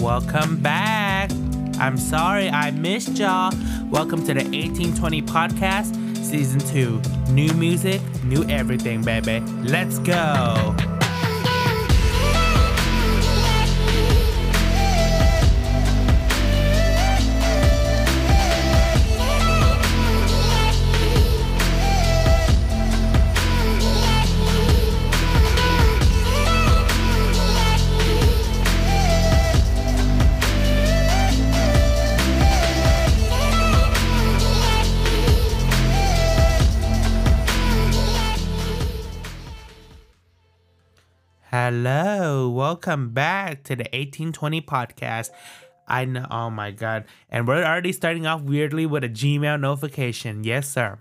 welcome 0.00 0.56
back. 0.56 1.30
I'm 1.78 1.98
sorry 1.98 2.48
I 2.48 2.70
missed 2.70 3.18
y'all. 3.18 3.52
Welcome 3.90 4.20
to 4.20 4.34
the 4.34 4.44
1820 4.44 5.22
podcast, 5.22 5.94
season 6.16 6.60
two. 6.60 7.00
New 7.32 7.52
music, 7.54 8.00
new 8.24 8.44
everything, 8.48 9.02
baby. 9.02 9.40
Let's 9.62 9.98
go. 9.98 10.89
Welcome 42.70 43.08
back 43.08 43.64
to 43.64 43.74
the 43.74 43.82
1820 43.82 44.60
podcast. 44.60 45.30
I 45.88 46.04
know, 46.04 46.24
oh 46.30 46.50
my 46.50 46.70
god, 46.70 47.06
and 47.28 47.48
we're 47.48 47.64
already 47.64 47.90
starting 47.90 48.28
off 48.28 48.42
weirdly 48.42 48.86
with 48.86 49.02
a 49.02 49.08
Gmail 49.08 49.58
notification. 49.58 50.44
Yes, 50.44 50.68
sir. 50.68 51.00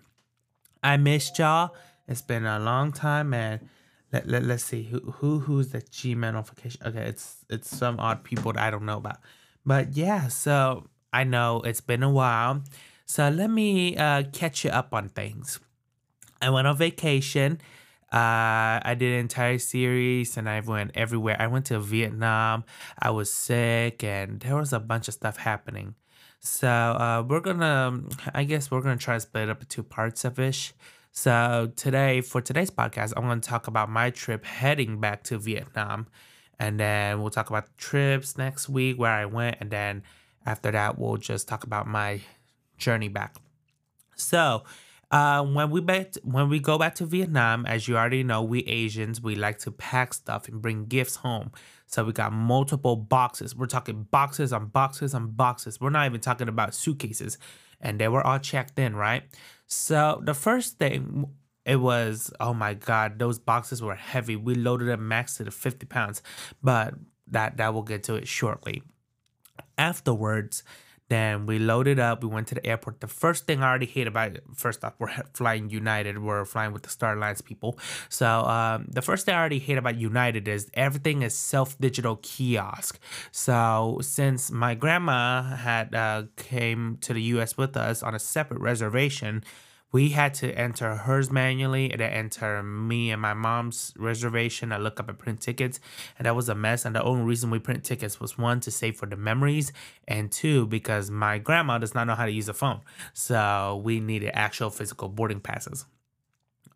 I 0.82 0.98
missed 0.98 1.38
y'all. 1.38 1.76
It's 2.08 2.24
been 2.24 2.48
a 2.48 2.58
long 2.58 2.92
time, 2.92 3.30
man. 3.30 3.70
Let, 4.12 4.28
let, 4.28 4.46
let's 4.46 4.64
see 4.64 4.82
who 4.82 5.00
who 5.18 5.42
who's 5.42 5.68
the 5.68 5.82
Gmail 5.82 6.34
notification. 6.34 6.82
Okay, 6.88 7.04
it's 7.04 7.46
it's 7.52 7.70
some 7.70 8.00
odd 8.00 8.24
people 8.24 8.52
that 8.54 8.64
I 8.64 8.72
don't 8.72 8.88
know 8.88 8.98
about, 8.98 9.20
but 9.64 9.96
yeah. 9.96 10.28
So 10.28 10.88
I 11.14 11.24
know 11.24 11.62
it's 11.62 11.82
been 11.82 12.02
a 12.02 12.10
while. 12.10 12.64
So 13.06 13.30
let 13.30 13.52
me 13.52 13.96
uh, 13.96 14.24
catch 14.34 14.66
you 14.66 14.72
up 14.72 14.92
on 14.92 15.10
things. 15.10 15.60
I 16.42 16.50
went 16.50 16.66
on 16.66 16.78
vacation 16.78 17.62
uh, 18.12 18.82
I 18.84 18.96
did 18.98 19.14
an 19.14 19.20
entire 19.20 19.60
series 19.60 20.36
and 20.38 20.50
I 20.50 20.62
went 20.62 20.92
everywhere. 20.96 21.38
I 21.40 21.48
went 21.48 21.66
to 21.68 21.80
Vietnam. 21.80 22.64
I 22.98 23.12
was 23.12 23.32
sick 23.32 24.04
and 24.04 24.40
there 24.40 24.56
was 24.56 24.74
a 24.74 24.80
bunch 24.80 25.08
of 25.08 25.14
stuff 25.14 25.38
happening. 25.38 25.96
So 26.40 26.68
uh, 26.68 27.24
we're 27.28 27.42
gonna, 27.42 28.02
I 28.34 28.46
guess 28.46 28.72
we're 28.72 28.82
gonna 28.82 28.98
try 28.98 29.16
to 29.16 29.20
split 29.20 29.44
it 29.44 29.50
up 29.50 29.62
into 29.62 29.84
parts 29.84 30.26
of 30.26 30.40
ish. 30.40 30.74
So 31.12 31.72
today, 31.76 32.22
for 32.22 32.42
today's 32.42 32.72
podcast, 32.72 33.14
I'm 33.18 33.24
gonna 33.24 33.42
talk 33.42 33.68
about 33.68 33.90
my 33.90 34.10
trip 34.10 34.46
heading 34.46 35.00
back 35.00 35.24
to 35.24 35.38
Vietnam, 35.38 36.08
and 36.58 36.80
then 36.80 37.22
we'll 37.22 37.32
talk 37.32 37.50
about 37.50 37.78
trips 37.78 38.38
next 38.38 38.70
week 38.70 38.98
where 38.98 39.12
I 39.12 39.26
went, 39.26 39.58
and 39.60 39.70
then 39.70 40.04
after 40.46 40.72
that, 40.72 40.98
we'll 40.98 41.18
just 41.18 41.48
talk 41.48 41.64
about 41.64 41.88
my 41.88 42.22
journey 42.78 43.10
back. 43.10 43.36
So 44.16 44.64
uh, 45.12 45.44
when 45.44 45.72
we 45.72 45.82
back 45.82 46.14
when 46.24 46.50
we 46.50 46.60
go 46.60 46.78
back 46.78 46.96
to 46.96 47.06
Vietnam, 47.06 47.66
as 47.66 47.88
you 47.88 47.98
already 47.98 48.24
know, 48.24 48.44
we 48.44 48.60
Asians 48.62 49.22
we 49.22 49.36
like 49.36 49.58
to 49.60 49.72
pack 49.72 50.14
stuff 50.14 50.48
and 50.48 50.62
bring 50.62 50.86
gifts 50.86 51.18
home. 51.18 51.52
So 51.88 52.04
we 52.04 52.14
got 52.14 52.32
multiple 52.32 52.96
boxes. 52.96 53.56
We're 53.56 53.66
talking 53.66 54.04
boxes 54.12 54.54
on 54.54 54.68
boxes 54.68 55.16
on 55.16 55.32
boxes. 55.32 55.82
We're 55.82 55.90
not 55.90 56.06
even 56.06 56.22
talking 56.22 56.48
about 56.48 56.76
suitcases, 56.76 57.40
and 57.82 58.00
they 58.00 58.08
were 58.08 58.26
all 58.26 58.38
checked 58.38 58.78
in, 58.78 58.96
right? 58.96 59.24
So 59.66 60.22
the 60.24 60.36
first 60.36 60.78
thing 60.78 61.26
it 61.66 61.78
was 61.78 62.32
oh 62.40 62.54
my 62.54 62.76
god, 62.76 63.18
those 63.18 63.40
boxes 63.40 63.82
were 63.82 63.96
heavy. 63.96 64.36
We 64.36 64.54
loaded 64.54 64.90
them 64.90 65.08
max 65.08 65.38
to 65.38 65.44
the 65.44 65.52
fifty 65.52 65.88
pounds, 65.88 66.22
but 66.62 66.94
that 67.28 67.58
that 67.58 67.74
will 67.74 67.84
get 67.84 68.04
to 68.04 68.16
it 68.16 68.28
shortly. 68.28 68.84
Afterwards, 69.78 70.64
then 71.10 71.46
we 71.46 71.60
loaded 71.60 72.00
up. 72.00 72.24
We 72.24 72.30
went 72.30 72.48
to 72.48 72.56
the 72.56 72.66
airport. 72.66 73.02
The 73.02 73.08
first 73.08 73.46
thing 73.46 73.62
I 73.62 73.68
already 73.68 73.88
hate 73.88 74.08
about 74.08 74.36
it, 74.36 74.44
first 74.56 74.84
off, 74.86 74.94
we're 75.00 75.10
flying 75.34 75.70
United. 75.70 76.20
We're 76.20 76.46
flying 76.46 76.72
with 76.72 76.84
the 76.84 76.90
Star 76.90 77.18
Alliance 77.18 77.42
people. 77.42 77.78
So 78.10 78.28
um, 78.28 78.86
the 78.90 79.02
first 79.02 79.26
thing 79.26 79.36
I 79.36 79.40
already 79.40 79.60
hate 79.60 79.78
about 79.78 79.98
United 79.98 80.48
is 80.48 80.70
everything 80.76 81.24
is 81.24 81.34
self 81.34 81.78
digital 81.80 82.20
kiosk. 82.22 83.00
So 83.32 84.00
since 84.02 84.52
my 84.52 84.76
grandma 84.76 85.56
had 85.56 85.94
uh, 85.94 86.24
came 86.38 86.98
to 87.02 87.14
the 87.14 87.22
U.S. 87.34 87.58
with 87.58 87.76
us 87.76 88.04
on 88.04 88.14
a 88.14 88.20
separate 88.20 88.62
reservation, 88.62 89.44
we 89.92 90.10
had 90.10 90.34
to 90.36 90.52
enter 90.52 90.96
hers 90.96 91.32
manually 91.32 91.92
and 91.92 92.00
then 92.00 92.12
enter 92.12 92.62
me 92.62 93.12
and 93.12 93.22
my 93.22 93.34
mom's 93.34 93.94
reservation. 93.98 94.72
I 94.72 94.78
look 94.78 95.00
up 95.00 95.10
and 95.10 95.18
print 95.18 95.42
tickets, 95.42 95.80
and 96.18 96.26
that 96.26 96.36
was 96.36 96.48
a 96.48 96.56
mess. 96.56 96.86
And 96.86 96.96
the 96.96 97.04
only 97.04 97.24
reason 97.24 97.50
we 97.50 97.60
print 97.60 97.84
tickets 97.84 98.20
was 98.20 98.38
one 98.38 98.60
to 98.62 98.72
save 98.72 98.98
for 98.98 99.08
the 99.08 99.16
memories, 99.16 99.74
and 100.08 100.32
two 100.32 100.68
because 100.68 101.10
my 101.10 101.40
grandma 101.40 101.78
does 101.80 101.96
not 101.96 102.06
know 102.06 102.16
how 102.16 102.26
to 102.26 102.32
use 102.32 102.50
a 102.50 102.54
phone, 102.54 102.82
so 103.14 103.82
we 103.84 104.00
needed 104.00 104.32
actual 104.34 104.70
physical 104.70 105.10
boarding 105.10 105.40
passes. 105.40 105.86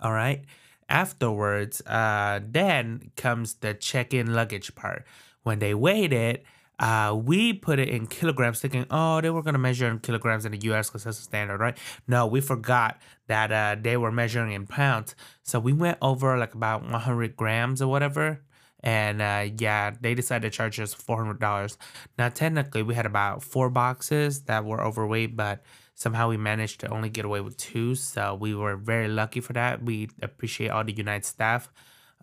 All 0.02 0.12
right. 0.12 0.44
Afterwards, 0.90 1.82
uh, 1.88 2.42
then 2.46 3.12
comes 3.16 3.56
the 3.56 3.74
check-in 3.74 4.34
luggage 4.34 4.76
part. 4.76 5.06
When 5.44 5.60
they 5.60 5.74
it, 6.14 6.46
uh, 6.80 7.16
we 7.16 7.54
put 7.54 7.80
it 7.80 7.90
in 7.90 8.08
kilograms, 8.08 8.60
thinking, 8.60 8.86
oh, 8.90 9.22
they 9.22 9.30
were 9.30 9.44
gonna 9.44 9.58
measure 9.58 9.88
in 9.88 10.00
kilograms 10.00 10.46
in 10.46 10.52
the 10.52 10.60
U.S. 10.64 10.90
because 10.90 11.04
that's 11.04 11.18
the 11.18 11.24
standard, 11.24 11.60
right? 11.60 11.78
No, 12.08 12.26
we 12.26 12.42
forgot 12.42 13.00
that 13.28 13.52
uh, 13.52 13.80
they 13.80 13.98
were 13.98 14.12
measuring 14.12 14.54
in 14.54 14.66
pounds. 14.68 15.16
So 15.44 15.60
we 15.60 15.74
went 15.74 15.98
over 16.02 16.38
like 16.38 16.56
about 16.56 16.82
100 16.84 17.36
grams 17.36 17.82
or 17.82 17.88
whatever. 17.88 18.42
And 18.84 19.22
uh, 19.22 19.46
yeah, 19.58 19.92
they 20.02 20.14
decided 20.14 20.52
to 20.52 20.56
charge 20.56 20.80
us 20.80 20.94
$400. 20.94 21.78
Now, 22.18 22.28
technically, 22.30 22.84
we 22.84 22.96
had 22.96 23.06
about 23.06 23.42
four 23.42 23.70
boxes 23.70 24.42
that 24.44 24.66
were 24.66 24.84
overweight, 24.84 25.38
but 25.38 25.64
somehow 25.96 26.28
we 26.28 26.36
managed 26.36 26.82
to 26.82 26.90
only 26.90 27.10
get 27.10 27.24
away 27.24 27.40
with 27.40 27.56
two. 27.56 27.96
So 27.96 28.36
we 28.36 28.54
were 28.54 28.76
very 28.76 29.08
lucky 29.08 29.40
for 29.40 29.54
that. 29.54 29.84
We 29.84 30.10
appreciate 30.22 30.70
all 30.70 30.84
the 30.84 30.92
United 30.92 31.26
staff 31.26 31.72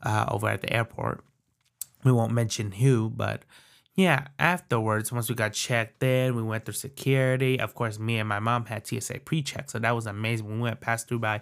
uh, 0.02 0.26
over 0.28 0.48
at 0.48 0.60
the 0.60 0.70
airport. 0.70 1.24
We 2.04 2.12
won't 2.12 2.32
mention 2.32 2.72
who, 2.72 3.08
but 3.08 3.44
yeah, 3.96 4.28
afterwards, 4.38 5.10
once 5.10 5.28
we 5.28 5.34
got 5.34 5.52
checked 5.52 6.02
in, 6.02 6.36
we 6.36 6.42
went 6.42 6.64
through 6.64 6.74
security. 6.74 7.58
Of 7.58 7.74
course, 7.74 7.98
me 7.98 8.18
and 8.18 8.28
my 8.28 8.38
mom 8.38 8.66
had 8.66 8.86
TSA 8.86 9.20
pre-check, 9.24 9.70
so 9.70 9.78
that 9.78 9.94
was 9.94 10.06
amazing. 10.06 10.46
We 10.46 10.60
went 10.60 10.80
past 10.80 11.08
through 11.08 11.18
by 11.18 11.40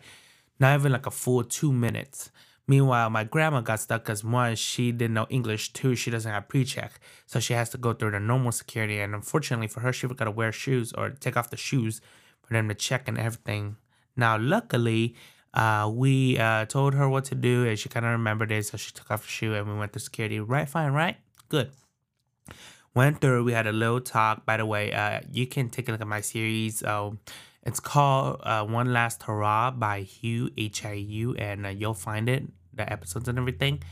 not 0.59 0.79
even 0.79 0.93
like 0.93 1.07
a 1.07 1.11
full 1.11 1.45
two 1.45 1.73
minutes. 1.73 2.31
Meanwhile, 2.67 3.11
my 3.11 3.25
grandma 3.25 3.61
got 3.61 3.81
stuck 3.81 4.05
because 4.05 4.25
one, 4.25 4.55
she 4.57 4.93
didn't 4.93 5.15
know 5.15 5.27
English. 5.31 5.73
Two, 5.73 5.95
she 5.95 6.11
doesn't 6.11 6.31
have 6.31 6.49
pre-check, 6.49 7.01
so 7.27 7.39
she 7.39 7.53
has 7.53 7.71
to 7.71 7.79
go 7.79 7.93
through 7.93 8.13
the 8.13 8.21
normal 8.21 8.53
security. 8.53 8.99
And 9.01 9.15
unfortunately 9.15 9.69
for 9.69 9.81
her, 9.81 9.93
she 9.93 10.07
got 10.07 10.25
to 10.25 10.31
wear 10.31 10.53
shoes 10.53 10.93
or 10.93 11.11
take 11.11 11.37
off 11.37 11.51
the 11.51 11.57
shoes 11.57 12.01
for 12.43 12.55
them 12.55 12.69
to 12.69 12.75
check 12.75 13.09
and 13.09 13.19
everything. 13.19 13.77
Now, 14.17 14.37
luckily, 14.39 15.15
uh, 15.55 15.91
we 15.93 16.39
uh, 16.39 16.65
told 16.65 16.95
her 16.95 17.09
what 17.09 17.25
to 17.27 17.35
do, 17.35 17.67
and 17.67 17.79
she 17.79 17.89
kind 17.89 18.05
of 18.05 18.13
remembered 18.13 18.53
it, 18.53 18.67
so 18.67 18.77
she 18.77 18.93
took 18.93 19.11
off 19.11 19.25
her 19.25 19.31
shoe, 19.31 19.55
and 19.55 19.67
we 19.69 19.79
went 19.79 19.93
through 19.93 20.01
security. 20.01 20.41
Right, 20.41 20.69
fine, 20.69 20.93
right, 20.93 21.17
good 21.49 21.71
went 22.95 23.21
through. 23.21 23.45
We 23.45 23.53
had 23.53 23.67
a 23.67 23.73
little 23.73 24.01
talk. 24.01 24.45
By 24.45 24.57
the 24.57 24.67
way, 24.67 24.93
uh, 24.93 25.21
you 25.33 25.47
can 25.47 25.71
take 25.71 25.89
a 25.89 25.93
look 25.93 26.01
at 26.01 26.07
my 26.07 26.21
series. 26.21 26.83
Uh, 26.83 27.11
it's 27.63 27.81
called 27.81 28.41
uh, 28.43 28.65
One 28.65 28.93
Last 28.93 29.23
Hurrah 29.23 29.73
by 29.73 30.03
Hieu 30.03 30.51
H 30.57 30.85
I 30.85 30.93
U, 30.93 31.35
and 31.35 31.67
uh, 31.67 31.71
you'll 31.71 31.95
find 31.95 32.29
it, 32.29 32.45
the 32.73 32.91
episodes 32.91 33.29
and 33.29 33.39
everything. 33.39 33.83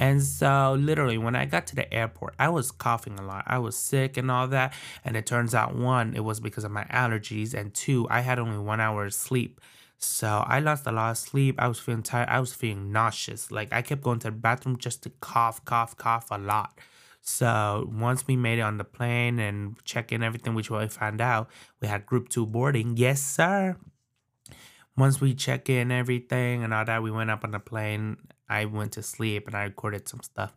And 0.00 0.22
so, 0.22 0.76
literally, 0.78 1.18
when 1.18 1.34
I 1.34 1.44
got 1.44 1.66
to 1.68 1.74
the 1.74 1.92
airport, 1.92 2.34
I 2.38 2.48
was 2.50 2.70
coughing 2.70 3.18
a 3.18 3.22
lot. 3.22 3.42
I 3.48 3.58
was 3.58 3.76
sick 3.76 4.16
and 4.16 4.30
all 4.30 4.46
that. 4.48 4.72
And 5.04 5.16
it 5.16 5.26
turns 5.26 5.56
out, 5.56 5.74
one, 5.74 6.14
it 6.14 6.22
was 6.22 6.38
because 6.38 6.62
of 6.62 6.70
my 6.70 6.84
allergies, 6.84 7.52
and 7.52 7.74
two, 7.74 8.06
I 8.08 8.20
had 8.20 8.38
only 8.38 8.58
one 8.58 8.80
hour 8.80 9.06
of 9.06 9.14
sleep. 9.14 9.60
So 9.98 10.44
I 10.46 10.60
lost 10.60 10.86
a 10.86 10.92
lot 10.92 11.10
of 11.10 11.18
sleep. 11.18 11.56
I 11.58 11.66
was 11.66 11.80
feeling 11.80 12.04
tired. 12.04 12.28
I 12.28 12.38
was 12.38 12.54
feeling 12.54 12.92
nauseous. 12.92 13.50
Like 13.50 13.72
I 13.72 13.82
kept 13.82 14.02
going 14.02 14.20
to 14.20 14.28
the 14.28 14.36
bathroom 14.36 14.76
just 14.76 15.02
to 15.02 15.10
cough, 15.20 15.64
cough, 15.64 15.96
cough 15.96 16.28
a 16.30 16.38
lot. 16.38 16.78
So 17.20 17.88
once 17.92 18.26
we 18.26 18.36
made 18.36 18.58
it 18.58 18.62
on 18.62 18.78
the 18.78 18.84
plane 18.84 19.38
and 19.38 19.82
check 19.84 20.12
in 20.12 20.22
everything, 20.22 20.54
which 20.54 20.70
we 20.70 20.88
found 20.88 21.20
out 21.20 21.48
we 21.80 21.88
had 21.88 22.06
group 22.06 22.28
two 22.28 22.46
boarding. 22.46 22.96
Yes, 22.96 23.20
sir. 23.20 23.76
Once 24.96 25.20
we 25.20 25.34
check 25.34 25.68
in 25.68 25.92
everything 25.92 26.64
and 26.64 26.74
all 26.74 26.84
that, 26.84 27.02
we 27.02 27.10
went 27.10 27.30
up 27.30 27.44
on 27.44 27.52
the 27.52 27.60
plane. 27.60 28.16
I 28.48 28.64
went 28.64 28.92
to 28.92 29.02
sleep 29.02 29.46
and 29.46 29.56
I 29.56 29.64
recorded 29.64 30.08
some 30.08 30.22
stuff. 30.22 30.56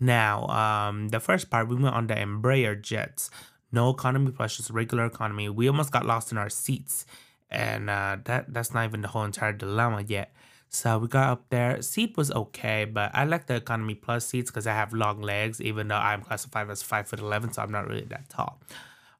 Now, 0.00 0.46
um, 0.46 1.08
the 1.08 1.20
first 1.20 1.50
part 1.50 1.68
we 1.68 1.76
went 1.76 1.94
on 1.94 2.06
the 2.06 2.14
Embraer 2.14 2.80
jets, 2.80 3.30
no 3.70 3.90
economy 3.90 4.32
plus 4.32 4.56
just 4.56 4.70
regular 4.70 5.06
economy. 5.06 5.48
We 5.48 5.68
almost 5.68 5.92
got 5.92 6.06
lost 6.06 6.32
in 6.32 6.38
our 6.38 6.50
seats, 6.50 7.06
and 7.50 7.88
uh, 7.88 8.16
that 8.24 8.52
that's 8.52 8.74
not 8.74 8.84
even 8.84 9.02
the 9.02 9.08
whole 9.08 9.24
entire 9.24 9.52
dilemma 9.52 10.02
yet. 10.06 10.32
So 10.72 10.98
we 10.98 11.08
got 11.08 11.28
up 11.28 11.44
there. 11.50 11.82
Seat 11.82 12.16
was 12.16 12.30
okay, 12.32 12.84
but 12.86 13.10
I 13.14 13.24
like 13.24 13.46
the 13.46 13.56
economy 13.56 13.94
plus 13.94 14.26
seats 14.26 14.50
because 14.50 14.66
I 14.66 14.72
have 14.72 14.92
long 14.94 15.20
legs, 15.20 15.60
even 15.60 15.88
though 15.88 15.96
I'm 15.96 16.22
classified 16.22 16.70
as 16.70 16.82
five 16.82 17.06
foot 17.08 17.20
eleven, 17.20 17.52
so 17.52 17.62
I'm 17.62 17.70
not 17.70 17.86
really 17.86 18.06
that 18.06 18.28
tall. 18.30 18.58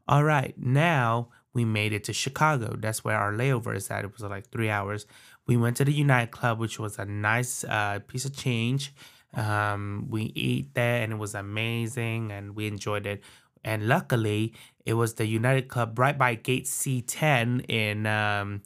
All 0.08 0.24
right, 0.24 0.54
now 0.58 1.28
we 1.52 1.64
made 1.64 1.92
it 1.92 2.04
to 2.04 2.12
Chicago. 2.12 2.76
That's 2.78 3.04
where 3.04 3.16
our 3.18 3.32
layover 3.32 3.76
is 3.76 3.90
at. 3.90 4.04
It 4.04 4.12
was 4.12 4.22
like 4.22 4.50
three 4.50 4.70
hours. 4.70 5.06
We 5.46 5.56
went 5.56 5.76
to 5.78 5.84
the 5.84 5.92
United 5.92 6.30
Club, 6.30 6.58
which 6.58 6.78
was 6.78 6.98
a 6.98 7.04
nice 7.04 7.64
uh, 7.64 8.00
piece 8.06 8.24
of 8.24 8.34
change. 8.36 8.94
Um, 9.34 10.06
we 10.10 10.32
ate 10.36 10.74
there 10.74 11.02
and 11.02 11.12
it 11.12 11.16
was 11.16 11.34
amazing 11.34 12.30
and 12.32 12.54
we 12.54 12.66
enjoyed 12.66 13.06
it. 13.06 13.22
and 13.64 13.88
luckily 13.88 14.52
it 14.84 14.94
was 14.94 15.14
the 15.14 15.26
United 15.26 15.68
Club 15.68 15.98
right 15.98 16.18
by 16.18 16.34
Gate 16.34 16.66
C10 16.66 17.64
in 17.70 18.06
um, 18.06 18.62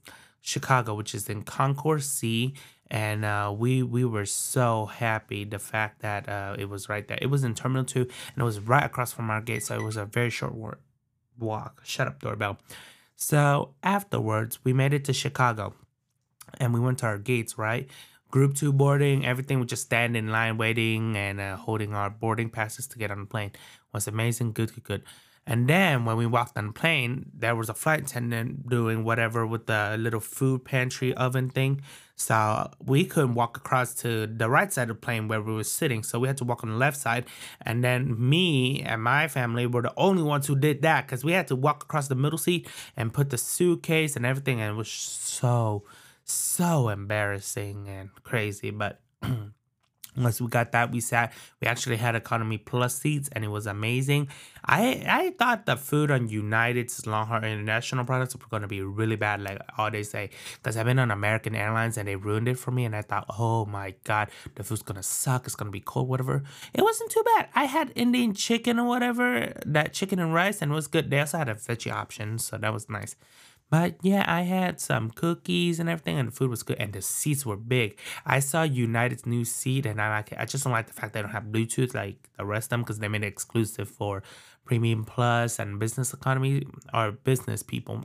Chicago, 0.46 0.94
which 0.94 1.12
is 1.14 1.28
in 1.28 1.42
Concourse 1.42 2.08
C. 2.08 2.54
And 2.88 3.24
uh, 3.24 3.52
we 3.62 3.82
we 3.82 4.04
were 4.04 4.26
so 4.26 4.86
happy 4.86 5.42
the 5.44 5.58
fact 5.58 6.02
that 6.02 6.28
uh, 6.28 6.54
it 6.56 6.68
was 6.68 6.88
right 6.88 7.06
there. 7.08 7.18
It 7.20 7.26
was 7.26 7.42
in 7.42 7.52
Terminal 7.52 7.84
Two, 7.84 8.02
and 8.02 8.38
it 8.38 8.44
was 8.44 8.60
right 8.60 8.84
across 8.84 9.12
from 9.12 9.28
our 9.28 9.40
gate, 9.40 9.64
so 9.64 9.74
it 9.74 9.82
was 9.82 9.96
a 9.96 10.04
very 10.04 10.30
short 10.30 10.54
walk. 11.36 11.82
Shut 11.84 12.06
up, 12.06 12.20
doorbell. 12.20 12.58
So 13.16 13.74
afterwards, 13.82 14.60
we 14.62 14.72
made 14.72 14.94
it 14.94 15.04
to 15.06 15.12
Chicago, 15.12 15.74
and 16.60 16.72
we 16.72 16.78
went 16.78 16.98
to 16.98 17.06
our 17.06 17.18
gates. 17.18 17.58
Right, 17.58 17.90
group 18.30 18.54
two 18.54 18.72
boarding, 18.72 19.26
everything. 19.26 19.58
We 19.58 19.66
just 19.66 19.82
stand 19.82 20.16
in 20.16 20.28
line 20.30 20.56
waiting 20.56 21.16
and 21.16 21.40
uh, 21.40 21.56
holding 21.56 21.92
our 21.92 22.08
boarding 22.08 22.50
passes 22.50 22.86
to 22.86 22.98
get 22.98 23.10
on 23.10 23.18
the 23.18 23.26
plane. 23.26 23.50
It 23.50 23.92
was 23.92 24.06
amazing. 24.06 24.52
Good, 24.52 24.72
good, 24.74 24.84
good. 24.84 25.02
And 25.46 25.68
then 25.68 26.04
when 26.04 26.16
we 26.16 26.26
walked 26.26 26.56
on 26.58 26.68
the 26.68 26.72
plane, 26.72 27.30
there 27.32 27.54
was 27.54 27.68
a 27.68 27.74
flight 27.74 28.00
attendant 28.00 28.68
doing 28.68 29.04
whatever 29.04 29.46
with 29.46 29.66
the 29.66 29.96
little 29.98 30.20
food 30.20 30.64
pantry 30.64 31.14
oven 31.14 31.48
thing. 31.50 31.82
So 32.16 32.70
we 32.84 33.04
couldn't 33.04 33.34
walk 33.34 33.56
across 33.56 33.94
to 33.96 34.26
the 34.26 34.48
right 34.48 34.72
side 34.72 34.90
of 34.90 34.96
the 34.96 35.00
plane 35.00 35.28
where 35.28 35.40
we 35.40 35.52
were 35.52 35.64
sitting. 35.64 36.02
So 36.02 36.18
we 36.18 36.26
had 36.26 36.38
to 36.38 36.44
walk 36.44 36.64
on 36.64 36.70
the 36.70 36.76
left 36.76 36.96
side. 36.96 37.26
And 37.62 37.84
then 37.84 38.16
me 38.18 38.82
and 38.82 39.02
my 39.02 39.28
family 39.28 39.66
were 39.66 39.82
the 39.82 39.92
only 39.96 40.22
ones 40.22 40.46
who 40.46 40.56
did 40.56 40.82
that 40.82 41.06
because 41.06 41.24
we 41.24 41.32
had 41.32 41.46
to 41.48 41.56
walk 41.56 41.84
across 41.84 42.08
the 42.08 42.14
middle 42.16 42.38
seat 42.38 42.68
and 42.96 43.12
put 43.12 43.30
the 43.30 43.38
suitcase 43.38 44.16
and 44.16 44.26
everything. 44.26 44.60
And 44.60 44.72
it 44.72 44.76
was 44.76 44.90
so, 44.90 45.84
so 46.24 46.88
embarrassing 46.88 47.88
and 47.88 48.10
crazy. 48.24 48.70
But 48.70 49.00
Once 50.16 50.40
we 50.40 50.48
got 50.48 50.72
that, 50.72 50.90
we 50.90 51.00
sat. 51.00 51.32
We 51.60 51.66
actually 51.66 51.96
had 51.96 52.14
economy 52.14 52.58
plus 52.58 52.98
seats, 52.98 53.28
and 53.32 53.44
it 53.44 53.48
was 53.48 53.66
amazing. 53.66 54.28
I 54.64 55.04
I 55.06 55.34
thought 55.38 55.66
the 55.66 55.76
food 55.76 56.10
on 56.10 56.28
United's 56.28 57.06
long 57.06 57.26
haul 57.26 57.44
international 57.44 58.04
products 58.04 58.34
were 58.34 58.42
gonna 58.50 58.68
be 58.68 58.82
really 58.82 59.16
bad, 59.16 59.42
like 59.42 59.60
all 59.78 59.90
they 59.90 60.02
say. 60.02 60.30
Cause 60.62 60.76
I've 60.76 60.86
been 60.86 60.98
on 60.98 61.10
American 61.10 61.54
Airlines 61.54 61.96
and 61.98 62.08
they 62.08 62.16
ruined 62.16 62.48
it 62.48 62.58
for 62.58 62.70
me, 62.70 62.84
and 62.84 62.96
I 62.96 63.02
thought, 63.02 63.26
oh 63.38 63.66
my 63.66 63.94
god, 64.04 64.30
the 64.54 64.64
food's 64.64 64.82
gonna 64.82 65.02
suck. 65.02 65.46
It's 65.46 65.54
gonna 65.54 65.70
be 65.70 65.80
cold, 65.80 66.08
whatever. 66.08 66.42
It 66.74 66.82
wasn't 66.82 67.10
too 67.10 67.22
bad. 67.36 67.48
I 67.54 67.64
had 67.64 67.92
Indian 67.94 68.34
chicken 68.34 68.78
or 68.78 68.86
whatever, 68.86 69.52
that 69.66 69.92
chicken 69.92 70.18
and 70.18 70.32
rice, 70.34 70.62
and 70.62 70.72
it 70.72 70.74
was 70.74 70.86
good. 70.86 71.10
They 71.10 71.20
also 71.20 71.38
had 71.38 71.48
a 71.48 71.54
veggie 71.54 71.92
option, 71.92 72.38
so 72.38 72.56
that 72.58 72.72
was 72.72 72.88
nice. 72.88 73.16
But 73.68 73.96
yeah, 74.02 74.24
I 74.28 74.42
had 74.42 74.80
some 74.80 75.10
cookies 75.10 75.80
and 75.80 75.88
everything, 75.88 76.18
and 76.18 76.28
the 76.28 76.32
food 76.32 76.50
was 76.50 76.62
good, 76.62 76.78
and 76.78 76.92
the 76.92 77.02
seats 77.02 77.44
were 77.44 77.56
big. 77.56 77.98
I 78.24 78.38
saw 78.38 78.62
United's 78.62 79.26
new 79.26 79.44
seat, 79.44 79.86
and 79.86 80.00
I 80.00 80.08
like. 80.10 80.32
I 80.38 80.44
just 80.44 80.62
don't 80.64 80.72
like 80.72 80.86
the 80.86 80.92
fact 80.92 81.14
they 81.14 81.20
don't 81.20 81.32
have 81.32 81.44
Bluetooth 81.44 81.92
like 81.94 82.30
the 82.38 82.44
rest 82.44 82.66
of 82.66 82.70
them 82.70 82.82
because 82.82 83.00
they 83.00 83.08
made 83.08 83.24
it 83.24 83.26
exclusive 83.26 83.88
for 83.88 84.22
Premium 84.64 85.04
Plus 85.04 85.58
and 85.58 85.80
Business 85.80 86.14
Economy 86.14 86.66
or 86.94 87.10
business 87.12 87.62
people. 87.62 88.04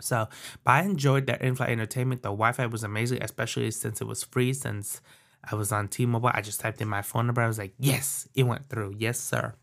So, 0.00 0.28
but 0.64 0.70
I 0.70 0.82
enjoyed 0.82 1.26
their 1.26 1.36
in-flight 1.36 1.70
entertainment. 1.70 2.22
The 2.22 2.30
Wi-Fi 2.30 2.66
was 2.66 2.82
amazing, 2.82 3.22
especially 3.22 3.70
since 3.70 4.00
it 4.00 4.06
was 4.06 4.24
free. 4.24 4.52
Since 4.52 5.00
I 5.44 5.54
was 5.54 5.72
on 5.72 5.88
T-Mobile, 5.88 6.30
I 6.32 6.40
just 6.40 6.58
typed 6.58 6.80
in 6.80 6.88
my 6.88 7.02
phone 7.02 7.26
number. 7.26 7.42
I 7.42 7.46
was 7.46 7.58
like, 7.58 7.74
yes, 7.78 8.26
it 8.34 8.44
went 8.44 8.68
through. 8.68 8.94
Yes, 8.98 9.20
sir. 9.20 9.54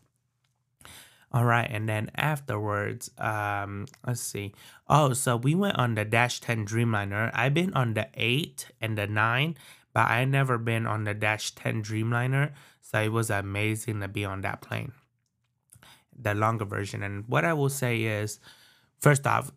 All 1.30 1.44
right, 1.44 1.68
and 1.70 1.86
then 1.86 2.10
afterwards, 2.16 3.10
um, 3.18 3.86
let's 4.06 4.22
see. 4.22 4.54
Oh, 4.88 5.12
so 5.12 5.36
we 5.36 5.54
went 5.54 5.76
on 5.76 5.94
the 5.94 6.04
Dash 6.04 6.40
10 6.40 6.64
Dreamliner. 6.66 7.30
I've 7.34 7.52
been 7.52 7.74
on 7.74 7.92
the 7.92 8.08
8 8.14 8.66
and 8.80 8.96
the 8.96 9.06
9, 9.06 9.56
but 9.92 10.08
I 10.08 10.24
never 10.24 10.56
been 10.56 10.86
on 10.86 11.04
the 11.04 11.12
Dash 11.12 11.50
10 11.54 11.82
Dreamliner. 11.82 12.52
So 12.80 13.00
it 13.02 13.12
was 13.12 13.28
amazing 13.28 14.00
to 14.00 14.08
be 14.08 14.24
on 14.24 14.40
that 14.40 14.62
plane, 14.62 14.92
the 16.18 16.32
longer 16.32 16.64
version. 16.64 17.02
And 17.02 17.28
what 17.28 17.44
I 17.44 17.52
will 17.52 17.68
say 17.68 18.04
is, 18.04 18.40
first 18.98 19.26
off, 19.26 19.52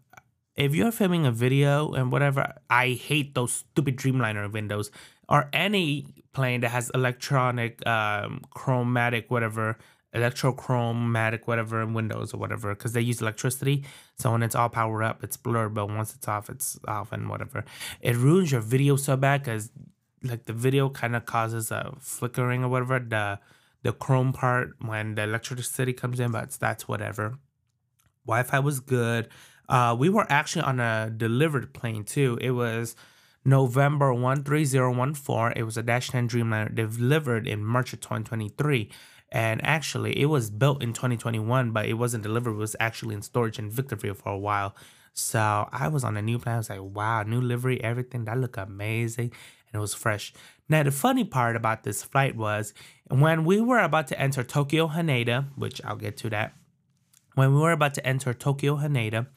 if 0.57 0.75
you're 0.75 0.91
filming 0.91 1.25
a 1.25 1.31
video 1.31 1.93
and 1.93 2.11
whatever, 2.11 2.53
I 2.69 2.89
hate 2.89 3.33
those 3.33 3.53
stupid 3.53 3.95
Dreamliner 3.95 4.51
windows 4.51 4.91
or 5.29 5.47
any 5.53 6.07
plane 6.33 6.59
that 6.61 6.71
has 6.71 6.91
electronic, 6.93 7.85
um, 7.87 8.41
chromatic, 8.49 9.31
whatever 9.31 9.77
electrochromatic 10.13 11.47
whatever 11.47 11.81
in 11.81 11.93
Windows 11.93 12.33
or 12.33 12.37
whatever 12.37 12.75
because 12.75 12.93
they 12.93 13.01
use 13.01 13.21
electricity. 13.21 13.85
So 14.17 14.31
when 14.31 14.43
it's 14.43 14.55
all 14.55 14.69
powered 14.69 15.03
up, 15.03 15.23
it's 15.23 15.37
blurred, 15.37 15.73
but 15.73 15.87
once 15.87 16.13
it's 16.13 16.27
off, 16.27 16.49
it's 16.49 16.79
off 16.87 17.11
and 17.11 17.29
whatever. 17.29 17.63
It 18.01 18.15
ruins 18.15 18.51
your 18.51 18.61
video 18.61 18.95
so 18.95 19.15
bad 19.15 19.43
because 19.43 19.71
like 20.23 20.45
the 20.45 20.53
video 20.53 20.89
kind 20.89 21.15
of 21.15 21.25
causes 21.25 21.71
a 21.71 21.93
flickering 21.99 22.63
or 22.63 22.69
whatever. 22.69 22.99
The 22.99 23.39
the 23.83 23.93
chrome 23.93 24.31
part 24.31 24.75
when 24.79 25.15
the 25.15 25.23
electricity 25.23 25.93
comes 25.93 26.19
in, 26.19 26.31
but 26.31 26.51
that's 26.51 26.87
whatever. 26.87 27.39
Wi-Fi 28.27 28.59
was 28.59 28.79
good. 28.79 29.27
Uh, 29.67 29.95
we 29.97 30.09
were 30.09 30.25
actually 30.29 30.61
on 30.63 30.79
a 30.79 31.09
delivered 31.15 31.73
plane 31.73 32.03
too. 32.03 32.37
It 32.41 32.51
was 32.51 32.95
November 33.43 34.13
13014. 34.13 35.53
It 35.55 35.63
was 35.63 35.77
a 35.77 35.83
Dash 35.83 36.09
10 36.09 36.29
Dreamliner 36.29 36.73
delivered 36.73 37.47
in 37.47 37.63
March 37.63 37.93
of 37.93 38.01
2023. 38.01 38.91
And 39.31 39.65
actually, 39.65 40.19
it 40.19 40.25
was 40.25 40.49
built 40.49 40.83
in 40.83 40.93
2021, 40.93 41.71
but 41.71 41.85
it 41.85 41.93
wasn't 41.93 42.23
delivered. 42.23 42.51
It 42.51 42.55
was 42.55 42.75
actually 42.79 43.15
in 43.15 43.21
storage 43.21 43.59
in 43.59 43.71
Victorville 43.71 44.13
for 44.13 44.33
a 44.33 44.37
while. 44.37 44.75
So 45.13 45.69
I 45.71 45.87
was 45.87 46.03
on 46.03 46.17
a 46.17 46.21
new 46.21 46.37
plan. 46.37 46.55
I 46.55 46.57
was 46.57 46.69
like, 46.69 46.81
wow, 46.81 47.23
new 47.23 47.41
livery, 47.41 47.81
everything. 47.83 48.25
That 48.25 48.37
looked 48.37 48.57
amazing. 48.57 49.31
And 49.71 49.79
it 49.79 49.79
was 49.79 49.93
fresh. 49.93 50.33
Now, 50.67 50.83
the 50.83 50.91
funny 50.91 51.23
part 51.23 51.55
about 51.55 51.83
this 51.83 52.03
flight 52.03 52.35
was 52.35 52.73
when 53.09 53.45
we 53.45 53.59
were 53.61 53.79
about 53.79 54.07
to 54.07 54.19
enter 54.19 54.43
Tokyo 54.43 54.87
Haneda, 54.87 55.47
which 55.55 55.81
I'll 55.83 55.95
get 55.95 56.17
to 56.17 56.29
that. 56.31 56.53
When 57.35 57.53
we 57.53 57.61
were 57.61 57.71
about 57.71 57.93
to 57.93 58.05
enter 58.05 58.33
Tokyo 58.33 58.77
Haneda, 58.77 59.27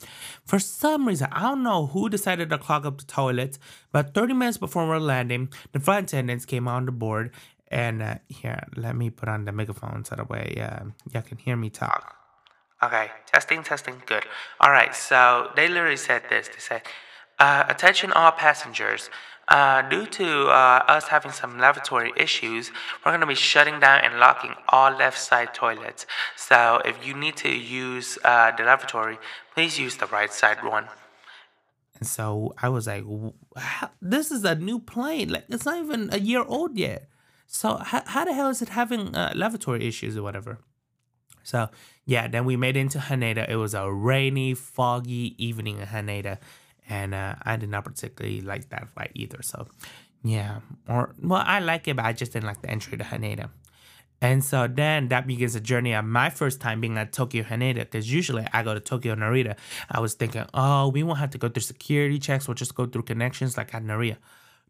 for 0.44 0.58
some 0.58 1.06
reason, 1.06 1.28
I 1.30 1.42
don't 1.42 1.62
know 1.62 1.86
who 1.86 2.08
decided 2.08 2.50
to 2.50 2.58
clog 2.58 2.86
up 2.86 2.98
the 2.98 3.04
toilets, 3.04 3.58
but 3.92 4.14
30 4.14 4.34
minutes 4.34 4.58
before 4.58 4.84
we 4.84 4.90
we're 4.90 4.98
landing, 4.98 5.48
the 5.72 5.80
flight 5.80 6.04
attendants 6.04 6.44
came 6.44 6.66
on 6.66 6.86
the 6.86 6.92
board 6.92 7.30
and 7.68 8.02
uh, 8.02 8.14
here, 8.28 8.62
let 8.76 8.94
me 8.94 9.10
put 9.10 9.28
on 9.28 9.44
the 9.44 9.52
megaphone 9.52 10.04
so 10.04 10.14
that 10.16 10.28
way 10.28 10.56
uh, 10.60 10.84
y'all 11.12 11.22
can 11.22 11.38
hear 11.38 11.56
me 11.56 11.70
talk. 11.70 12.16
Okay, 12.82 13.10
testing, 13.26 13.62
testing, 13.62 14.02
good. 14.06 14.24
All 14.60 14.70
right, 14.70 14.94
so 14.94 15.50
they 15.56 15.68
literally 15.68 15.96
said 15.96 16.22
this. 16.28 16.48
They 16.48 16.58
said, 16.58 16.82
uh, 17.38 17.64
attention 17.68 18.12
all 18.12 18.30
passengers. 18.32 19.10
Uh, 19.46 19.82
due 19.82 20.06
to 20.06 20.46
uh, 20.46 20.84
us 20.88 21.08
having 21.08 21.32
some 21.32 21.58
lavatory 21.58 22.12
issues, 22.16 22.70
we're 23.04 23.12
going 23.12 23.20
to 23.20 23.26
be 23.26 23.34
shutting 23.34 23.78
down 23.78 24.00
and 24.00 24.18
locking 24.18 24.54
all 24.68 24.90
left 24.90 25.18
side 25.18 25.52
toilets. 25.52 26.06
So 26.36 26.80
if 26.84 27.06
you 27.06 27.14
need 27.14 27.36
to 27.38 27.50
use 27.50 28.18
uh, 28.24 28.52
the 28.56 28.64
lavatory, 28.64 29.18
please 29.54 29.78
use 29.78 29.96
the 29.96 30.06
right 30.06 30.32
side 30.32 30.64
one. 30.64 30.88
And 31.98 32.08
so 32.08 32.54
I 32.60 32.68
was 32.70 32.86
like, 32.86 33.04
this 34.00 34.30
is 34.30 34.44
a 34.44 34.54
new 34.54 34.78
plane. 34.78 35.28
Like, 35.28 35.44
it's 35.48 35.66
not 35.66 35.78
even 35.78 36.08
a 36.12 36.18
year 36.18 36.42
old 36.42 36.76
yet. 36.76 37.08
So 37.46 37.76
how, 37.76 38.02
how 38.06 38.24
the 38.24 38.32
hell 38.32 38.48
is 38.48 38.62
it 38.62 38.70
having 38.70 39.14
uh, 39.14 39.32
lavatory 39.34 39.86
issues 39.86 40.16
or 40.16 40.22
whatever? 40.22 40.58
So 41.42 41.68
yeah, 42.06 42.26
then 42.26 42.46
we 42.46 42.56
made 42.56 42.76
it 42.76 42.80
into 42.80 42.98
Haneda. 42.98 43.48
It 43.48 43.56
was 43.56 43.74
a 43.74 43.92
rainy, 43.92 44.54
foggy 44.54 45.34
evening 45.38 45.78
in 45.78 45.86
Haneda, 45.86 46.38
and 46.88 47.14
uh, 47.14 47.34
I 47.42 47.56
did 47.56 47.70
not 47.70 47.84
particularly 47.84 48.40
like 48.40 48.68
that 48.70 48.88
flight 48.94 49.12
either. 49.14 49.42
So 49.42 49.66
yeah, 50.22 50.60
or 50.88 51.14
well, 51.22 51.42
I 51.44 51.60
like 51.60 51.86
it, 51.88 51.96
but 51.96 52.04
I 52.04 52.12
just 52.12 52.32
didn't 52.32 52.46
like 52.46 52.62
the 52.62 52.70
entry 52.70 52.96
to 52.98 53.04
Haneda. 53.04 53.50
And 54.20 54.42
so 54.42 54.66
then 54.66 55.08
that 55.08 55.26
begins 55.26 55.52
the 55.52 55.60
journey 55.60 55.92
of 55.92 56.04
my 56.06 56.30
first 56.30 56.58
time 56.60 56.80
being 56.80 56.96
at 56.96 57.12
Tokyo 57.12 57.42
Haneda, 57.42 57.80
because 57.80 58.10
usually 58.10 58.46
I 58.54 58.62
go 58.62 58.72
to 58.72 58.80
Tokyo 58.80 59.14
Narita. 59.14 59.56
I 59.90 60.00
was 60.00 60.14
thinking, 60.14 60.46
oh, 60.54 60.88
we 60.88 61.02
won't 61.02 61.18
have 61.18 61.30
to 61.30 61.38
go 61.38 61.50
through 61.50 61.62
security 61.62 62.18
checks. 62.18 62.48
We'll 62.48 62.54
just 62.54 62.74
go 62.74 62.86
through 62.86 63.02
connections 63.02 63.58
like 63.58 63.74
at 63.74 63.84
Narita. 63.84 64.16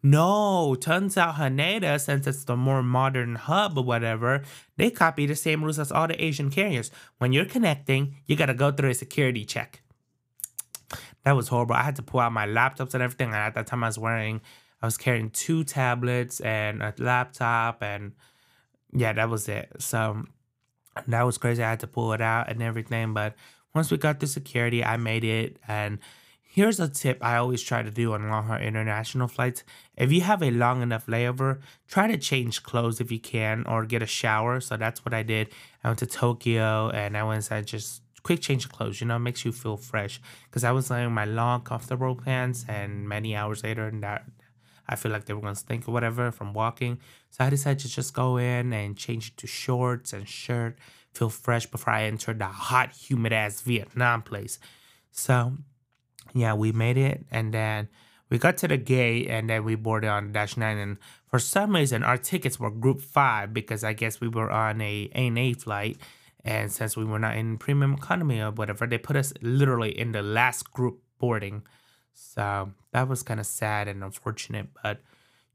No, 0.02 0.75
turns 0.75 1.16
out 1.16 1.37
Haneda, 1.37 2.00
since 2.00 2.26
it's 2.26 2.44
the 2.44 2.56
more 2.56 2.83
modern 2.83 3.37
hub 3.37 3.78
or 3.78 3.85
whatever, 3.85 4.42
they 4.76 4.90
copy 4.90 5.25
the 5.25 5.37
same 5.37 5.62
rules 5.62 5.78
as 5.78 5.92
all 5.92 6.09
the 6.09 6.23
Asian 6.23 6.50
carriers. 6.50 6.90
When 7.18 7.33
you're 7.33 7.47
connecting, 7.47 8.16
you 8.26 8.35
gotta 8.35 8.54
go 8.54 8.73
through 8.73 8.90
a 8.90 8.94
security 8.94 9.44
check. 9.44 9.84
That 11.25 11.33
was 11.33 11.49
horrible. 11.49 11.75
I 11.75 11.83
had 11.83 11.97
to 11.97 12.02
pull 12.02 12.21
out 12.21 12.33
my 12.33 12.47
laptops 12.47 12.95
and 12.95 13.02
everything. 13.02 13.28
And 13.28 13.37
at 13.37 13.54
that 13.54 13.66
time, 13.66 13.83
I 13.83 13.88
was 13.88 13.99
wearing, 13.99 14.40
I 14.83 14.87
was 14.87 14.97
carrying 14.97 15.31
two 15.31 15.64
tablets 15.64 16.40
and 16.40 16.83
a 16.83 16.95
laptop, 16.99 17.83
and 17.83 18.12
yeah, 18.93 19.12
that 19.14 19.31
was 19.31 19.49
it. 19.49 19.73
So 19.78 20.25
that 21.07 21.23
was 21.23 21.38
crazy. 21.38 21.62
I 21.62 21.71
had 21.71 21.81
to 21.81 21.87
pull 21.87 22.12
it 22.12 22.21
out 22.21 22.50
and 22.50 22.62
everything. 22.62 23.14
But 23.14 23.35
once 23.75 23.90
we 23.90 23.97
got 23.97 24.21
the 24.21 24.26
security, 24.26 24.85
I 24.85 24.97
made 24.97 25.25
it 25.25 25.59
and 25.66 25.99
Here's 26.54 26.78
a 26.78 26.88
tip 26.88 27.19
I 27.21 27.35
always 27.38 27.64
try 27.64 27.83
to 27.83 27.90
do 27.90 28.12
on 28.12 28.28
long 28.28 28.45
haul 28.45 28.59
international 28.59 29.26
flights. 29.26 29.64
If 29.97 30.12
you 30.12 30.21
have 30.21 30.40
a 30.40 30.52
long 30.52 30.83
enough 30.83 31.07
layover, 31.07 31.59
try 31.88 32.07
to 32.07 32.16
change 32.16 32.62
clothes 32.62 33.00
if 33.00 33.11
you 33.11 33.19
can 33.19 33.64
or 33.66 33.85
get 33.85 34.02
a 34.02 34.07
shower. 34.07 34.61
So 34.61 34.76
that's 34.76 35.04
what 35.04 35.12
I 35.12 35.25
did. 35.25 35.49
I 35.83 35.88
went 35.88 35.99
to 35.99 36.07
Tokyo 36.07 36.90
and 36.90 37.16
I 37.16 37.25
went 37.25 37.38
inside 37.38 37.66
just 37.66 38.02
quick 38.25 38.40
change 38.40 38.64
of 38.64 38.73
clothes, 38.73 39.00
you 39.00 39.07
know, 39.07 39.19
makes 39.19 39.45
you 39.45 39.52
feel 39.52 39.76
fresh. 39.76 40.21
Because 40.50 40.64
I 40.64 40.73
was 40.73 40.90
wearing 40.90 41.12
my 41.12 41.25
long, 41.25 41.61
comfortable 41.61 42.16
pants 42.16 42.64
and 42.69 43.09
many 43.09 43.37
hours 43.37 43.62
later 43.62 43.87
and 43.87 44.02
that 44.02 44.25
I 44.88 44.97
feel 44.97 45.12
like 45.12 45.26
they 45.26 45.35
were 45.35 45.40
gonna 45.40 45.54
stink 45.54 45.88
or 45.88 45.93
whatever 45.93 46.33
from 46.33 46.52
walking. 46.52 46.99
So 47.31 47.45
I 47.45 47.50
decided 47.50 47.78
to 47.81 47.88
just 47.88 48.12
go 48.12 48.37
in 48.38 48.73
and 48.73 48.97
change 48.97 49.37
to 49.37 49.47
shorts 49.47 50.12
and 50.12 50.28
shirt 50.28 50.76
feel 51.14 51.31
fresh 51.31 51.66
before 51.66 51.93
I 51.93 52.04
entered 52.04 52.40
the 52.40 52.47
hot, 52.47 52.93
humid 52.93 53.33
ass 53.33 53.61
Vietnam 53.61 54.23
place. 54.23 54.59
So, 55.12 55.54
yeah, 56.35 56.54
we 56.54 56.73
made 56.73 56.99
it, 56.99 57.25
and 57.31 57.54
then 57.54 57.88
we 58.28 58.38
got 58.38 58.57
to 58.59 58.69
the 58.69 58.76
gate, 58.76 59.28
and 59.28 59.49
then 59.49 59.64
we 59.64 59.76
boarded 59.76 60.11
on 60.11 60.33
Dash 60.33 60.57
Nine. 60.57 60.76
And 60.78 60.99
for 61.26 61.38
some 61.38 61.75
reason, 61.75 62.02
our 62.02 62.19
tickets 62.19 62.59
were 62.59 62.71
Group 62.71 63.00
Five 63.00 63.54
because 63.54 63.85
I 63.85 63.93
guess 63.93 64.21
we 64.21 64.28
were 64.28 64.50
on 64.50 64.81
a 64.81 65.09
ANA 65.14 65.54
flight, 65.54 65.99
and 66.44 66.70
since 66.70 66.96
we 66.96 67.04
were 67.04 67.18
not 67.18 67.36
in 67.36 67.56
premium 67.58 67.94
economy 67.94 68.40
or 68.40 68.50
whatever, 68.50 68.86
they 68.86 68.98
put 68.98 69.16
us 69.16 69.32
literally 69.40 69.98
in 69.98 70.12
the 70.12 70.22
last 70.22 70.70
group 70.72 71.00
boarding. 71.18 71.62
So 72.12 72.72
that 72.92 73.08
was 73.08 73.22
kind 73.22 73.40
of 73.40 73.46
sad 73.46 73.88
and 73.88 74.04
unfortunate, 74.04 74.68
but 74.82 75.00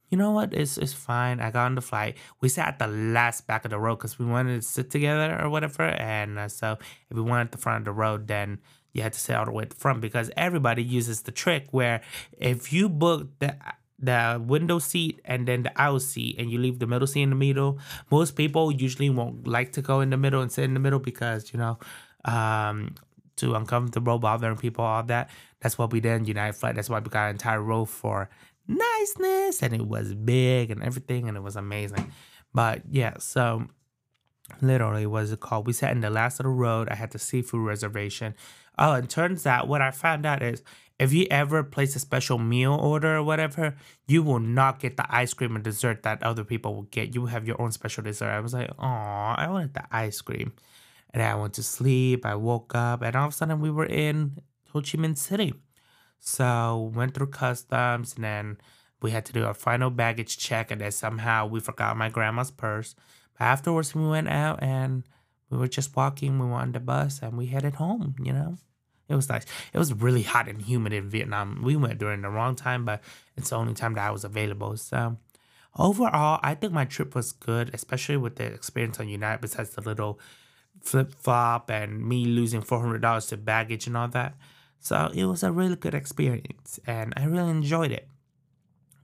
you 0.09 0.17
know 0.17 0.31
what? 0.31 0.53
It's, 0.53 0.77
it's 0.77 0.93
fine. 0.93 1.39
I 1.39 1.51
got 1.51 1.67
on 1.67 1.75
the 1.75 1.81
flight. 1.81 2.17
We 2.41 2.49
sat 2.49 2.67
at 2.67 2.79
the 2.79 2.87
last 2.87 3.45
back 3.45 3.63
of 3.63 3.71
the 3.71 3.79
row 3.79 3.95
because 3.95 4.17
we 4.17 4.25
wanted 4.25 4.61
to 4.61 4.67
sit 4.67 4.89
together 4.89 5.39
or 5.39 5.49
whatever. 5.49 5.83
And 5.83 6.39
uh, 6.39 6.47
so 6.47 6.77
if 7.09 7.15
we 7.15 7.21
wanted 7.21 7.51
the 7.51 7.59
front 7.59 7.81
of 7.81 7.85
the 7.85 7.91
road, 7.91 8.27
then 8.27 8.59
you 8.91 9.03
had 9.03 9.13
to 9.13 9.19
sit 9.19 9.35
all 9.35 9.45
the 9.45 9.51
way 9.51 9.63
at 9.63 9.69
the 9.69 9.75
front 9.75 10.01
because 10.01 10.31
everybody 10.35 10.83
uses 10.83 11.21
the 11.21 11.31
trick 11.31 11.67
where 11.71 12.01
if 12.39 12.73
you 12.73 12.89
book 12.89 13.27
the 13.37 13.55
the 14.01 14.41
window 14.45 14.79
seat 14.79 15.21
and 15.25 15.47
then 15.47 15.63
the 15.63 15.81
aisle 15.81 15.99
seat 15.99 16.37
and 16.39 16.49
you 16.49 16.57
leave 16.57 16.79
the 16.79 16.87
middle 16.87 17.07
seat 17.07 17.23
in 17.23 17.29
the 17.29 17.35
middle. 17.35 17.79
Most 18.09 18.35
people 18.35 18.71
usually 18.71 19.09
won't 19.09 19.47
like 19.47 19.73
to 19.73 19.81
go 19.81 20.01
in 20.01 20.09
the 20.09 20.17
middle 20.17 20.41
and 20.41 20.51
sit 20.51 20.63
in 20.63 20.73
the 20.73 20.79
middle 20.79 20.99
because 20.99 21.53
you 21.53 21.59
know 21.59 21.77
um 22.25 22.95
too 23.35 23.55
uncomfortable 23.55 24.19
bothering 24.19 24.57
people 24.57 24.83
all 24.83 25.03
that. 25.03 25.29
That's 25.61 25.77
what 25.77 25.91
we 25.91 25.99
did 25.99 26.13
in 26.13 26.25
united 26.25 26.53
flight 26.53 26.75
that's 26.75 26.89
why 26.89 26.99
we 26.99 27.09
got 27.09 27.25
an 27.25 27.31
entire 27.31 27.61
row 27.61 27.85
for 27.85 28.29
niceness 28.67 29.63
and 29.63 29.73
it 29.73 29.87
was 29.87 30.13
big 30.13 30.71
and 30.71 30.83
everything 30.83 31.27
and 31.27 31.35
it 31.35 31.41
was 31.41 31.55
amazing. 31.55 32.11
But 32.53 32.83
yeah 32.89 33.15
so 33.19 33.67
literally 34.61 35.05
was 35.05 35.31
it 35.31 35.41
called? 35.41 35.67
We 35.67 35.73
sat 35.73 35.91
in 35.91 36.01
the 36.01 36.09
last 36.09 36.39
of 36.39 36.45
the 36.45 36.49
road. 36.49 36.87
I 36.89 36.95
had 36.95 37.11
the 37.11 37.19
seafood 37.19 37.65
reservation. 37.65 38.35
Oh 38.77 38.93
it 38.93 39.09
turns 39.09 39.45
out 39.45 39.67
what 39.67 39.81
i 39.81 39.91
found 39.91 40.25
out 40.25 40.41
is 40.41 40.63
if 40.99 41.13
you 41.13 41.25
ever 41.31 41.63
place 41.63 41.95
a 41.95 41.99
special 41.99 42.37
meal 42.37 42.73
order 42.73 43.15
or 43.15 43.23
whatever 43.23 43.75
you 44.07 44.21
will 44.21 44.39
not 44.39 44.79
get 44.79 44.97
the 44.97 45.05
ice 45.09 45.33
cream 45.33 45.55
and 45.55 45.63
dessert 45.63 46.03
that 46.03 46.21
other 46.21 46.43
people 46.43 46.75
will 46.75 46.83
get. 46.83 47.15
You 47.15 47.21
will 47.21 47.29
have 47.29 47.47
your 47.47 47.59
own 47.61 47.71
special 47.71 48.03
dessert. 48.03 48.29
I 48.29 48.39
was 48.41 48.53
like 48.53 48.69
oh 48.77 49.33
i 49.43 49.47
wanted 49.49 49.73
the 49.73 49.85
ice 49.91 50.21
cream. 50.21 50.53
And 51.11 51.23
i 51.23 51.33
went 51.35 51.53
to 51.55 51.63
sleep. 51.63 52.25
I 52.25 52.35
woke 52.35 52.75
up 52.75 53.01
and 53.01 53.15
all 53.15 53.27
of 53.27 53.33
a 53.33 53.35
sudden 53.35 53.61
we 53.61 53.71
were 53.71 53.85
in 53.85 54.37
ho 54.71 54.81
chi 54.81 54.97
minh 54.97 55.17
city. 55.17 55.53
So 56.19 56.91
went 56.93 57.13
through 57.13 57.27
customs 57.27 58.15
and 58.15 58.23
then 58.23 58.57
we 59.01 59.11
had 59.11 59.25
to 59.25 59.33
do 59.33 59.45
our 59.45 59.53
final 59.53 59.89
baggage 59.89 60.37
check 60.37 60.71
and 60.71 60.81
then 60.81 60.91
somehow 60.91 61.45
we 61.47 61.61
forgot 61.61 61.95
my 61.97 62.09
grandma's 62.09 62.51
purse. 62.51 62.95
But 63.37 63.45
afterwards 63.45 63.95
we 63.95 64.05
went 64.05 64.27
out 64.27 64.61
and 64.61 65.03
we 65.49 65.57
were 65.57 65.69
just 65.69 65.95
walking, 65.95 66.37
we 66.37 66.45
were 66.45 66.53
on 66.53 66.73
the 66.73 66.79
bus 66.79 67.21
and 67.21 67.37
we 67.37 67.47
headed 67.47 67.75
home, 67.75 68.15
you 68.21 68.33
know. 68.33 68.57
It 69.09 69.15
was 69.15 69.27
nice. 69.27 69.45
It 69.73 69.77
was 69.79 69.91
really 69.91 70.21
hot 70.21 70.47
and 70.47 70.61
humid 70.61 70.93
in 70.93 71.09
Vietnam. 71.09 71.61
We 71.63 71.75
went 71.75 71.97
during 71.97 72.21
the 72.21 72.29
wrong 72.29 72.55
time, 72.55 72.85
but 72.85 73.01
it's 73.35 73.49
the 73.49 73.55
only 73.55 73.73
time 73.73 73.95
that 73.95 74.07
I 74.07 74.11
was 74.11 74.23
available. 74.23 74.77
So 74.77 75.17
overall, 75.75 76.39
I 76.43 76.53
think 76.53 76.73
my 76.73 76.85
trip 76.85 77.15
was 77.15 77.31
good, 77.31 77.71
especially 77.73 78.17
with 78.17 78.35
the 78.35 78.45
experience 78.45 78.99
on 78.99 79.09
United, 79.09 79.41
besides 79.41 79.71
the 79.71 79.81
little 79.81 80.19
flip 80.81 81.13
flop 81.15 81.69
and 81.71 82.07
me 82.07 82.25
losing 82.25 82.61
$400 82.61 83.29
to 83.29 83.37
baggage 83.37 83.87
and 83.87 83.97
all 83.97 84.07
that. 84.09 84.35
So 84.79 85.11
it 85.13 85.25
was 85.25 85.43
a 85.43 85.51
really 85.51 85.75
good 85.75 85.95
experience 85.95 86.79
and 86.85 87.13
I 87.17 87.25
really 87.25 87.49
enjoyed 87.49 87.91
it. 87.91 88.07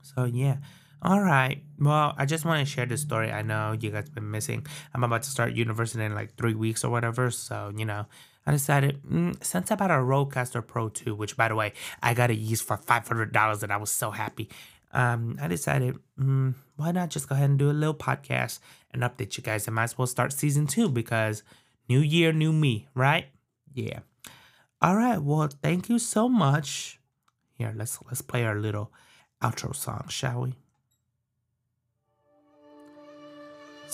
So 0.02 0.26
yeah. 0.26 0.58
All 1.02 1.22
right. 1.22 1.62
Well, 1.78 2.16
I 2.18 2.26
just 2.26 2.46
want 2.46 2.66
to 2.66 2.72
share 2.72 2.86
this 2.86 3.02
story. 3.02 3.32
I 3.32 3.42
know 3.42 3.76
you 3.80 3.92
guys 3.92 4.10
been 4.10 4.32
missing. 4.32 4.66
I'm 4.94 5.04
about 5.04 5.24
to 5.24 5.30
start 5.30 5.54
university 5.54 6.04
in 6.04 6.16
like 6.16 6.36
three 6.36 6.56
weeks 6.56 6.84
or 6.84 6.90
whatever. 6.90 7.30
So, 7.30 7.72
you 7.76 7.86
know, 7.86 8.06
I 8.46 8.52
decided 8.52 9.02
mm, 9.04 9.44
since 9.44 9.72
I 9.72 9.76
bought 9.76 9.92
a 9.92 9.96
Rodecaster 9.96 10.66
Pro 10.66 10.90
2, 10.90 11.16
which 11.16 11.36
by 11.36 11.48
the 11.48 11.56
way, 11.56 11.74
I 12.02 12.14
got 12.14 12.28
to 12.28 12.36
use 12.36 12.62
for 12.62 12.78
$500 12.78 13.64
and 13.64 13.74
I 13.74 13.78
was 13.78 13.92
so 13.92 14.12
happy. 14.12 14.50
Um, 14.92 15.38
I 15.42 15.48
decided, 15.48 15.98
mm, 16.20 16.54
why 16.76 16.92
not 16.92 17.10
just 17.10 17.28
go 17.28 17.36
ahead 17.36 17.50
and 17.50 17.60
do 17.60 17.70
a 17.70 17.74
little 17.74 17.96
podcast 17.96 18.60
and 18.92 19.02
update 19.02 19.36
you 19.36 19.44
guys? 19.44 19.68
I 19.68 19.72
might 19.72 19.86
as 19.86 19.98
well 19.98 20.08
start 20.08 20.32
season 20.32 20.68
two 20.68 20.90
because 20.90 21.44
new 21.90 22.00
year, 22.00 22.32
new 22.32 22.54
me, 22.54 22.88
right? 22.94 23.26
Yeah. 23.74 24.00
All 24.82 24.96
right. 24.96 25.18
Well, 25.22 25.50
thank 25.62 25.90
you 25.90 26.00
so 26.00 26.30
much. 26.30 27.00
Here, 27.54 27.74
let's 27.76 28.00
let's 28.06 28.22
play 28.22 28.46
our 28.46 28.56
little 28.56 28.92
outro 29.42 29.76
song, 29.76 30.06
shall 30.10 30.42
we? 30.42 30.56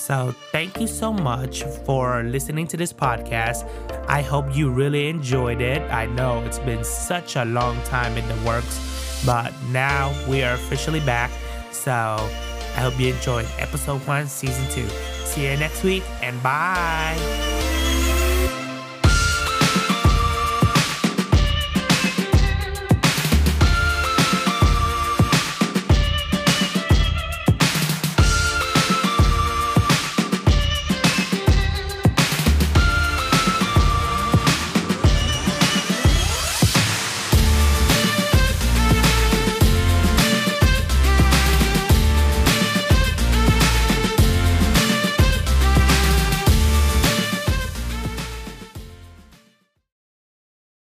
So, 0.01 0.33
thank 0.51 0.81
you 0.81 0.87
so 0.87 1.13
much 1.13 1.61
for 1.85 2.23
listening 2.23 2.65
to 2.69 2.75
this 2.75 2.91
podcast. 2.91 3.69
I 4.07 4.23
hope 4.23 4.55
you 4.55 4.71
really 4.71 5.09
enjoyed 5.09 5.61
it. 5.61 5.79
I 5.91 6.07
know 6.07 6.41
it's 6.41 6.57
been 6.57 6.83
such 6.83 7.35
a 7.35 7.45
long 7.45 7.79
time 7.83 8.17
in 8.17 8.27
the 8.27 8.35
works, 8.43 9.21
but 9.27 9.53
now 9.69 10.11
we 10.27 10.41
are 10.41 10.55
officially 10.55 11.01
back. 11.01 11.29
So, 11.71 11.91
I 11.91 12.79
hope 12.81 12.99
you 12.99 13.13
enjoyed 13.13 13.45
episode 13.59 14.01
one, 14.07 14.25
season 14.25 14.67
two. 14.71 14.89
See 15.23 15.43
you 15.47 15.55
next 15.57 15.83
week, 15.83 16.03
and 16.23 16.41
bye. 16.41 17.70